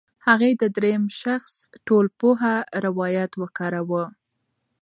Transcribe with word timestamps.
هغې 0.27 0.51
د 0.61 0.63
درېیم 0.77 1.03
شخص 1.21 1.53
ټولپوه 1.87 2.51
روایت 2.85 3.31
وکاراوه. 3.41 4.05